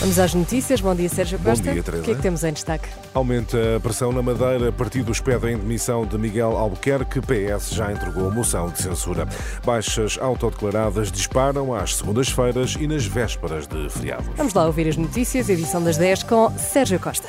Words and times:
Vamos 0.00 0.18
às 0.18 0.32
notícias. 0.32 0.80
Bom 0.80 0.94
dia, 0.94 1.10
Sérgio 1.10 1.38
Bom 1.38 1.50
Costa. 1.50 1.72
dia, 1.72 1.82
Teresa. 1.82 2.02
O 2.02 2.04
que 2.06 2.12
é 2.12 2.14
que 2.14 2.22
temos 2.22 2.42
em 2.42 2.54
destaque? 2.54 2.88
Aumenta 3.12 3.76
a 3.76 3.80
pressão 3.80 4.10
na 4.10 4.22
Madeira. 4.22 4.72
Partidos 4.72 5.20
pedem 5.20 5.58
demissão 5.58 6.06
de 6.06 6.16
Miguel 6.16 6.56
Albuquerque. 6.56 7.20
PS 7.20 7.74
já 7.74 7.92
entregou 7.92 8.30
moção 8.30 8.70
de 8.70 8.80
censura. 8.80 9.28
Baixas 9.62 10.18
autodeclaradas 10.18 11.12
disparam 11.12 11.74
às 11.74 11.96
segundas-feiras 11.96 12.76
e 12.80 12.86
nas 12.86 13.04
vésperas 13.04 13.66
de 13.66 13.90
feriado. 13.90 14.24
Vamos 14.36 14.54
lá 14.54 14.64
ouvir 14.64 14.88
as 14.88 14.96
notícias, 14.96 15.50
edição 15.50 15.82
das 15.82 15.98
10 15.98 16.22
com 16.22 16.50
Sérgio 16.56 16.98
Costa. 16.98 17.28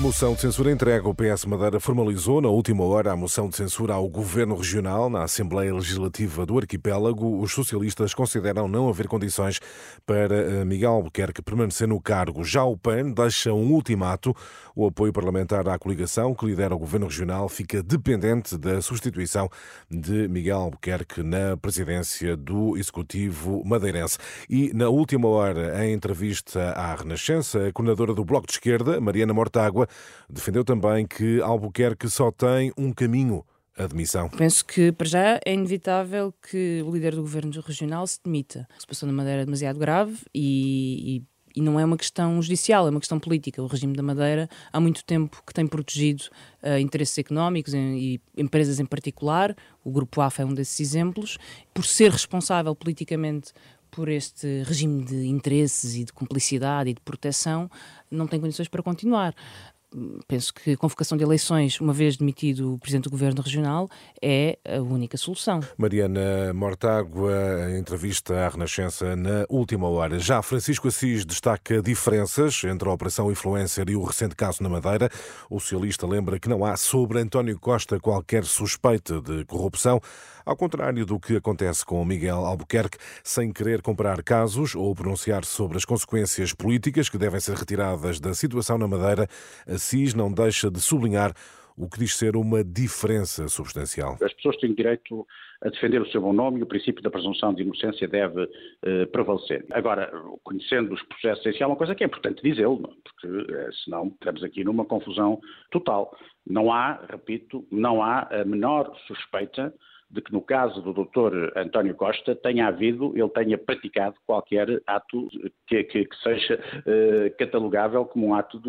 Moção 0.00 0.32
de 0.32 0.40
censura 0.40 0.70
entregue. 0.70 1.08
O 1.08 1.14
PS 1.14 1.44
Madeira 1.44 1.80
formalizou 1.80 2.40
na 2.40 2.48
última 2.48 2.84
hora 2.84 3.10
a 3.10 3.16
moção 3.16 3.48
de 3.48 3.56
censura 3.56 3.94
ao 3.94 4.08
Governo 4.08 4.54
Regional 4.54 5.10
na 5.10 5.24
Assembleia 5.24 5.74
Legislativa 5.74 6.46
do 6.46 6.56
Arquipélago. 6.56 7.40
Os 7.40 7.52
socialistas 7.52 8.14
consideram 8.14 8.68
não 8.68 8.88
haver 8.88 9.08
condições 9.08 9.58
para 10.06 10.36
eh, 10.36 10.64
Miguel 10.64 10.92
Albuquerque 10.92 11.42
permanecer 11.42 11.88
no 11.88 12.00
cargo. 12.00 12.44
Já 12.44 12.62
o 12.62 12.76
PAN 12.76 13.10
deixa 13.10 13.52
um 13.52 13.72
ultimato. 13.72 14.32
O 14.74 14.86
apoio 14.86 15.12
parlamentar 15.12 15.68
à 15.68 15.76
coligação 15.76 16.32
que 16.32 16.46
lidera 16.46 16.76
o 16.76 16.78
Governo 16.78 17.06
Regional 17.06 17.48
fica 17.48 17.82
dependente 17.82 18.56
da 18.56 18.80
substituição 18.80 19.50
de 19.90 20.28
Miguel 20.28 20.58
Albuquerque 20.58 21.24
na 21.24 21.56
presidência 21.56 22.36
do 22.36 22.76
Executivo 22.76 23.64
madeirense. 23.64 24.16
E 24.48 24.72
na 24.72 24.88
última 24.88 25.26
hora, 25.26 25.84
em 25.84 25.92
entrevista 25.92 26.70
à 26.70 26.94
Renascença, 26.94 27.66
a 27.66 27.72
coordenadora 27.72 28.14
do 28.14 28.24
Bloco 28.24 28.46
de 28.46 28.52
Esquerda, 28.52 29.00
Mariana 29.00 29.34
Mortágua, 29.34 29.87
defendeu 30.28 30.64
também 30.64 31.06
que 31.06 31.40
Albuquerque 31.40 32.08
só 32.08 32.30
tem 32.30 32.72
um 32.76 32.92
caminho. 32.92 33.44
A 33.76 33.86
demissão. 33.86 34.28
Penso 34.30 34.64
que, 34.64 34.90
para 34.90 35.06
já, 35.06 35.40
é 35.46 35.54
inevitável 35.54 36.34
que 36.50 36.82
o 36.84 36.90
líder 36.90 37.14
do 37.14 37.20
governo 37.20 37.52
regional 37.60 38.04
se 38.08 38.18
demita. 38.24 38.66
A 38.76 38.80
situação 38.80 39.08
da 39.08 39.12
Madeira 39.12 39.42
é 39.42 39.44
demasiado 39.44 39.78
grave 39.78 40.16
e, 40.34 41.22
e, 41.54 41.60
e, 41.60 41.62
não 41.62 41.78
é 41.78 41.84
uma 41.84 41.96
questão 41.96 42.42
judicial, 42.42 42.88
é 42.88 42.90
uma 42.90 42.98
questão 42.98 43.20
política. 43.20 43.62
O 43.62 43.68
regime 43.68 43.94
da 43.94 44.02
Madeira 44.02 44.48
há 44.72 44.80
muito 44.80 45.04
tempo 45.04 45.40
que 45.46 45.54
tem 45.54 45.64
protegido 45.64 46.24
uh, 46.60 46.76
interesses 46.80 47.16
económicos 47.18 47.72
e, 47.72 47.78
e 47.78 48.20
empresas 48.36 48.80
em 48.80 48.84
particular. 48.84 49.54
O 49.84 49.92
Grupo 49.92 50.20
AFA 50.22 50.42
é 50.42 50.44
um 50.44 50.54
desses 50.54 50.80
exemplos. 50.80 51.38
Por 51.72 51.84
ser 51.84 52.10
responsável 52.10 52.74
politicamente 52.74 53.52
por 53.92 54.08
este 54.08 54.62
regime 54.64 55.04
de 55.04 55.26
interesses 55.26 55.94
e 55.94 56.04
de 56.04 56.12
cumplicidade 56.12 56.90
e 56.90 56.94
de 56.94 57.00
proteção, 57.00 57.70
não 58.10 58.26
tem 58.26 58.40
condições 58.40 58.68
para 58.68 58.82
continuar 58.82 59.34
penso 60.26 60.52
que 60.52 60.72
a 60.72 60.76
convocação 60.76 61.16
de 61.16 61.24
eleições, 61.24 61.80
uma 61.80 61.92
vez 61.92 62.16
demitido 62.16 62.74
o 62.74 62.78
Presidente 62.78 63.04
do 63.04 63.10
Governo 63.10 63.42
Regional, 63.42 63.88
é 64.22 64.58
a 64.64 64.80
única 64.80 65.16
solução. 65.16 65.60
Mariana 65.76 66.52
Mortágua, 66.52 67.32
entrevista 67.78 68.34
à 68.34 68.48
Renascença 68.48 69.16
na 69.16 69.46
última 69.48 69.88
hora. 69.88 70.18
Já 70.18 70.42
Francisco 70.42 70.88
Assis 70.88 71.24
destaca 71.24 71.82
diferenças 71.82 72.62
entre 72.64 72.88
a 72.88 72.92
Operação 72.92 73.30
Influencer 73.30 73.88
e 73.88 73.96
o 73.96 74.02
recente 74.02 74.36
caso 74.36 74.62
na 74.62 74.68
Madeira. 74.68 75.10
O 75.50 75.58
socialista 75.58 76.06
lembra 76.06 76.38
que 76.38 76.48
não 76.48 76.64
há 76.64 76.76
sobre 76.76 77.20
António 77.20 77.58
Costa 77.58 77.98
qualquer 77.98 78.44
suspeita 78.44 79.20
de 79.20 79.44
corrupção, 79.44 80.00
ao 80.44 80.56
contrário 80.56 81.04
do 81.04 81.20
que 81.20 81.36
acontece 81.36 81.84
com 81.84 82.02
Miguel 82.04 82.44
Albuquerque, 82.44 82.96
sem 83.22 83.52
querer 83.52 83.82
comparar 83.82 84.22
casos 84.22 84.74
ou 84.74 84.94
pronunciar 84.94 85.44
sobre 85.44 85.76
as 85.76 85.84
consequências 85.84 86.54
políticas 86.54 87.08
que 87.08 87.18
devem 87.18 87.38
ser 87.38 87.54
retiradas 87.54 88.18
da 88.18 88.34
situação 88.34 88.78
na 88.78 88.88
Madeira, 88.88 89.28
Assis 89.78 90.12
não 90.12 90.32
deixa 90.32 90.70
de 90.70 90.80
sublinhar 90.80 91.32
o 91.76 91.88
que 91.88 92.00
diz 92.00 92.16
ser 92.16 92.34
uma 92.34 92.64
diferença 92.64 93.46
substancial. 93.46 94.18
As 94.20 94.34
pessoas 94.34 94.56
têm 94.56 94.74
direito 94.74 95.24
a 95.62 95.68
defender 95.68 96.02
o 96.02 96.10
seu 96.10 96.20
bom 96.20 96.32
nome 96.32 96.58
e 96.58 96.62
o 96.64 96.66
princípio 96.66 97.00
da 97.00 97.10
presunção 97.10 97.54
de 97.54 97.62
inocência 97.62 98.08
deve 98.08 98.48
eh, 98.82 99.06
prevalecer. 99.06 99.64
Agora, 99.70 100.10
conhecendo 100.42 100.92
os 100.92 101.02
processos 101.04 101.38
essenciais, 101.40 101.60
é 101.60 101.66
uma 101.66 101.76
coisa 101.76 101.94
que 101.94 102.02
é 102.02 102.06
importante 102.06 102.42
dizê-lo, 102.42 102.78
porque 103.04 103.52
eh, 103.52 103.68
senão 103.84 104.08
estamos 104.08 104.42
aqui 104.42 104.64
numa 104.64 104.84
confusão 104.84 105.40
total. 105.70 106.12
Não 106.44 106.72
há, 106.72 107.00
repito, 107.08 107.64
não 107.70 108.02
há 108.02 108.22
a 108.22 108.44
menor 108.44 108.92
suspeita 109.06 109.72
de 110.10 110.22
que 110.22 110.32
no 110.32 110.40
caso 110.40 110.80
do 110.80 110.92
Dr. 110.92 111.52
António 111.56 111.94
Costa 111.94 112.34
tenha 112.34 112.68
havido, 112.68 113.12
ele 113.14 113.28
tenha 113.28 113.58
praticado 113.58 114.14
qualquer 114.26 114.80
ato 114.86 115.28
que, 115.66 115.84
que, 115.84 116.04
que 116.06 116.16
seja 116.22 116.54
uh, 116.54 117.36
catalogável 117.38 118.06
como 118.06 118.28
um 118.28 118.34
ato 118.34 118.58
de, 118.58 118.68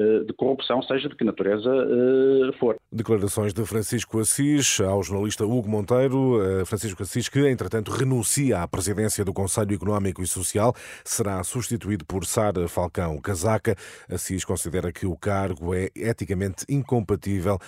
uh, 0.00 0.24
de, 0.24 0.32
corrupção, 0.32 0.82
seja 0.82 1.08
de 1.08 1.16
que 1.16 1.24
natureza 1.24 1.70
uh, 1.70 2.52
for. 2.58 2.76
Declarações 2.90 3.52
de 3.52 3.64
Francisco 3.66 4.20
Assis 4.20 4.80
ao 4.80 5.02
jornalista 5.02 5.44
Hugo 5.44 5.68
Monteiro. 5.68 6.40
Francisco 6.64 7.02
Assis, 7.02 7.28
que 7.28 7.46
entretanto 7.46 7.90
renuncia 7.90 8.62
à 8.62 8.68
presidência 8.68 9.24
do 9.24 9.32
Conselho 9.32 9.74
Económico 9.74 10.22
e 10.22 10.26
Social, 10.26 10.74
será 11.04 11.42
substituído 11.44 12.04
por 12.04 12.24
Sara 12.24 12.66
Falcão 12.68 13.20
Casaca. 13.20 13.76
Assis 14.08 14.44
considera 14.44 14.90
que 14.92 15.06
o 15.06 15.16
cargo 15.16 15.74
é 15.74 15.90
eticamente 15.94 16.64
incompatível 16.68 17.58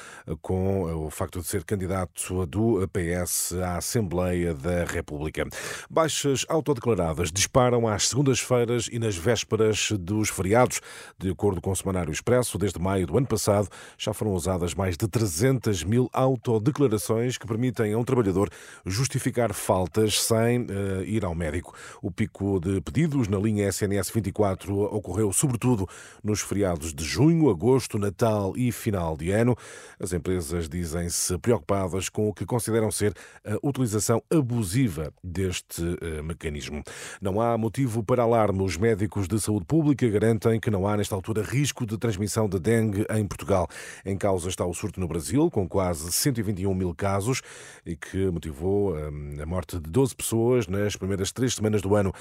com 0.40 1.06
o 1.06 1.10
facto 1.10 1.40
de 1.40 1.46
ser 1.46 1.64
candidato 1.64 2.46
do 2.46 2.88
PS 2.88 3.01
PS 3.02 3.54
à 3.54 3.78
Assembleia 3.78 4.54
da 4.54 4.84
República. 4.84 5.44
Baixas 5.90 6.46
autodeclaradas 6.48 7.32
disparam 7.32 7.88
às 7.88 8.08
segundas-feiras 8.08 8.88
e 8.90 8.98
nas 8.98 9.16
vésperas 9.16 9.90
dos 9.98 10.28
feriados. 10.28 10.80
De 11.18 11.30
acordo 11.30 11.60
com 11.60 11.72
o 11.72 11.76
Semanário 11.76 12.12
Expresso, 12.12 12.56
desde 12.58 12.78
maio 12.78 13.06
do 13.06 13.18
ano 13.18 13.26
passado 13.26 13.68
já 13.98 14.12
foram 14.12 14.32
usadas 14.34 14.74
mais 14.74 14.96
de 14.96 15.08
300 15.08 15.82
mil 15.82 16.08
autodeclarações 16.12 17.36
que 17.36 17.46
permitem 17.46 17.92
a 17.92 17.98
um 17.98 18.04
trabalhador 18.04 18.48
justificar 18.86 19.52
faltas 19.52 20.22
sem 20.22 20.62
uh, 20.62 21.02
ir 21.04 21.24
ao 21.24 21.34
médico. 21.34 21.74
O 22.00 22.10
pico 22.10 22.60
de 22.60 22.80
pedidos 22.80 23.26
na 23.26 23.38
linha 23.38 23.68
SNS 23.68 24.10
24 24.10 24.78
ocorreu 24.94 25.32
sobretudo 25.32 25.88
nos 26.22 26.40
feriados 26.40 26.94
de 26.94 27.04
junho, 27.04 27.50
agosto, 27.50 27.98
Natal 27.98 28.52
e 28.56 28.70
final 28.70 29.16
de 29.16 29.30
ano. 29.30 29.56
As 29.98 30.12
empresas 30.12 30.68
dizem-se 30.68 31.36
preocupadas 31.38 32.08
com 32.08 32.28
o 32.28 32.34
que 32.34 32.46
consideram 32.46 32.91
ser 32.92 33.14
a 33.44 33.56
utilização 33.66 34.22
abusiva 34.30 35.12
deste 35.22 35.82
uh, 35.82 36.22
mecanismo. 36.22 36.82
Não 37.20 37.40
há 37.40 37.56
motivo 37.58 38.02
para 38.02 38.22
alarme. 38.22 38.62
Os 38.62 38.76
médicos 38.76 39.26
de 39.26 39.40
saúde 39.40 39.66
pública 39.66 40.08
garantem 40.08 40.60
que 40.60 40.70
não 40.70 40.86
há, 40.86 40.96
nesta 40.96 41.14
altura, 41.14 41.42
risco 41.42 41.86
de 41.86 41.98
transmissão 41.98 42.48
de 42.48 42.58
dengue 42.58 43.06
em 43.10 43.26
Portugal. 43.26 43.66
Em 44.04 44.16
causa 44.16 44.48
está 44.48 44.64
o 44.64 44.74
surto 44.74 45.00
no 45.00 45.08
Brasil, 45.08 45.50
com 45.50 45.68
quase 45.68 46.12
121 46.12 46.74
mil 46.74 46.94
casos, 46.94 47.42
e 47.84 47.96
que 47.96 48.30
motivou 48.30 48.92
uh, 48.92 49.42
a 49.42 49.46
morte 49.46 49.78
de 49.78 49.90
12 49.90 50.14
pessoas 50.14 50.66
nas 50.66 50.96
primeiras 50.96 51.32
três 51.32 51.54
semanas 51.54 51.82
do 51.82 51.94
ano. 51.96 52.12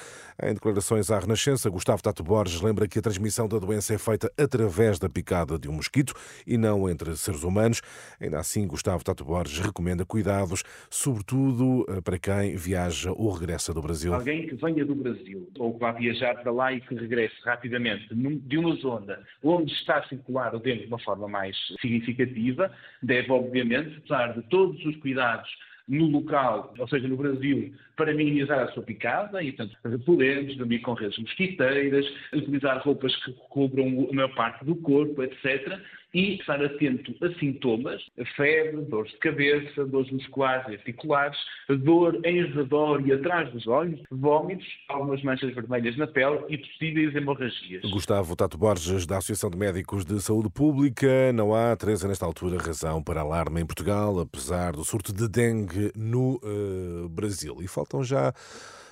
Em 0.41 0.53
declarações 0.53 1.11
à 1.11 1.19
Renascença, 1.19 1.69
Gustavo 1.69 2.01
Tato 2.01 2.23
Borges 2.23 2.61
lembra 2.61 2.87
que 2.87 2.99
a 2.99 3.01
transmissão 3.01 3.47
da 3.47 3.59
doença 3.59 3.93
é 3.93 3.97
feita 3.97 4.31
através 4.37 4.99
da 4.99 5.09
picada 5.09 5.59
de 5.59 5.69
um 5.69 5.73
mosquito 5.73 6.13
e 6.45 6.57
não 6.57 6.89
entre 6.89 7.15
seres 7.17 7.43
humanos. 7.43 7.81
Ainda 8.19 8.39
assim, 8.39 8.67
Gustavo 8.67 9.03
Tato 9.03 9.23
Borges 9.25 9.59
recomenda 9.59 10.05
cuidados 10.05 10.60
sobretudo 10.89 11.85
eh, 11.89 12.01
para 12.01 12.17
quem 12.17 12.55
viaja 12.55 13.11
ou 13.11 13.31
regressa 13.31 13.73
do 13.73 13.81
Brasil. 13.81 14.13
Alguém 14.13 14.47
que 14.47 14.55
venha 14.55 14.85
do 14.85 14.95
Brasil 14.95 15.49
ou 15.57 15.73
que 15.73 15.79
vá 15.79 15.91
viajar 15.91 16.35
para 16.35 16.51
lá 16.51 16.73
e 16.73 16.81
que 16.81 16.95
regresse 16.95 17.35
rapidamente 17.43 18.13
de 18.13 18.57
uma 18.57 18.75
zona 18.75 19.19
onde 19.43 19.71
está 19.73 19.97
a 19.97 20.07
circular 20.07 20.55
o 20.55 20.59
de 20.59 20.85
uma 20.87 20.99
forma 20.99 21.27
mais 21.27 21.55
significativa, 21.81 22.71
deve, 23.01 23.31
obviamente, 23.31 23.97
apesar 23.97 24.33
de 24.33 24.41
todos 24.49 24.83
os 24.85 24.95
cuidados 24.97 25.49
no 25.87 26.07
local, 26.07 26.73
ou 26.77 26.87
seja, 26.87 27.07
no 27.07 27.17
Brasil, 27.17 27.73
para 27.97 28.13
minimizar 28.13 28.59
a 28.59 28.71
sua 28.71 28.83
picada 28.83 29.43
e, 29.43 29.51
portanto, 29.51 29.77
repelentes, 29.83 30.55
dormir 30.57 30.79
com 30.79 30.93
redes 30.93 31.17
mosquiteiras, 31.17 32.05
utilizar 32.33 32.81
roupas 32.81 33.13
que 33.23 33.33
cobram 33.49 34.07
a 34.09 34.13
maior 34.13 34.33
parte 34.33 34.63
do 34.63 34.75
corpo, 34.75 35.21
etc 35.23 35.81
e 36.13 36.35
estar 36.35 36.63
atento 36.63 37.15
a 37.23 37.33
sintomas, 37.39 38.01
a 38.19 38.25
febre, 38.35 38.81
dores 38.81 39.11
de 39.11 39.17
cabeça, 39.17 39.85
dores 39.85 40.11
musculares 40.11 40.67
e 40.67 40.73
articulares, 40.73 41.37
dor 41.69 42.19
em 42.25 42.45
redor 42.51 43.05
e 43.05 43.13
atrás 43.13 43.51
dos 43.51 43.67
olhos, 43.67 43.99
vômitos, 44.11 44.67
algumas 44.89 45.23
manchas 45.23 45.53
vermelhas 45.53 45.97
na 45.97 46.07
pele 46.07 46.39
e 46.49 46.57
possíveis 46.57 47.15
hemorragias. 47.15 47.89
Gustavo 47.89 48.35
Tato 48.35 48.57
Borges, 48.57 49.05
da 49.05 49.17
Associação 49.17 49.49
de 49.49 49.57
Médicos 49.57 50.05
de 50.05 50.19
Saúde 50.21 50.49
Pública. 50.49 51.31
Não 51.33 51.53
há, 51.53 51.75
Teresa, 51.75 52.07
nesta 52.07 52.25
altura, 52.25 52.61
razão 52.61 53.01
para 53.01 53.21
alarme 53.21 53.61
em 53.61 53.65
Portugal, 53.65 54.19
apesar 54.19 54.73
do 54.73 54.83
surto 54.83 55.13
de 55.13 55.27
dengue 55.27 55.91
no 55.95 56.39
uh, 56.43 57.09
Brasil. 57.09 57.57
E 57.61 57.67
faltam 57.67 58.03
já 58.03 58.33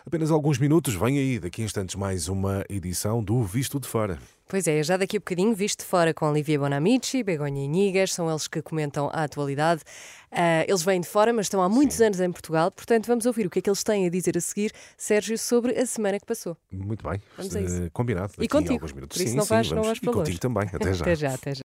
Apenas 0.10 0.32
alguns 0.32 0.58
minutos, 0.58 0.96
vem 0.96 1.20
aí, 1.20 1.38
daqui 1.38 1.62
a 1.62 1.66
instantes, 1.66 1.94
mais 1.94 2.28
uma 2.28 2.66
edição 2.68 3.24
do 3.24 3.44
Visto 3.44 3.80
de 3.80 3.88
Fora. 3.88 4.18
Pois 4.48 4.68
é, 4.68 4.82
já 4.82 4.98
daqui 4.98 5.18
a 5.18 5.20
bocadinho, 5.20 5.54
visto 5.54 5.82
de 5.82 5.86
fora 5.86 6.12
com 6.12 6.28
Olivia 6.28 6.58
Bonamici, 6.58 7.22
Begonha 7.22 7.64
Inigas, 7.64 8.14
são 8.14 8.28
eles 8.28 8.48
que 8.48 8.60
comentam 8.64 9.08
a 9.14 9.26
atualidade. 9.26 9.84
Uh, 10.32 10.66
eles 10.68 10.82
vêm 10.82 11.00
de 11.00 11.08
fora, 11.08 11.32
mas 11.32 11.46
estão 11.46 11.62
há 11.62 11.70
muitos 11.70 11.98
Sim. 11.98 12.06
anos 12.06 12.20
em 12.20 12.32
Portugal, 12.32 12.72
portanto 12.72 13.06
vamos 13.06 13.28
ouvir 13.28 13.46
o 13.46 13.50
que 13.52 13.60
é 13.60 13.62
que 13.62 13.70
eles 13.70 13.84
têm 13.84 14.08
a 14.08 14.10
dizer 14.10 14.36
a 14.36 14.42
seguir, 14.42 14.72
Sérgio, 14.98 15.38
sobre 15.38 15.78
a 15.78 15.86
semana 15.86 16.20
que 16.20 16.26
passou. 16.26 16.58
Muito 16.72 17.08
bem, 17.08 17.22
vamos 17.38 17.54
uh, 17.54 17.92
combinado. 17.94 18.34
E 18.40 18.48
contigo, 18.48 18.74
alguns 18.74 18.94
minutos. 18.94 19.16
Por 19.16 19.24
isso 19.24 19.32
sim, 19.34 19.38
não, 19.38 19.46
vais, 19.46 19.68
sim, 19.68 19.76
não 19.76 19.84
vais 19.84 20.00
para 20.00 20.10
E 20.10 20.14
contigo 20.14 20.40
também, 20.40 20.64
até 20.74 20.94
já. 20.94 21.02
até 21.04 21.16
já, 21.16 21.34
até 21.36 21.54
já. 21.54 21.58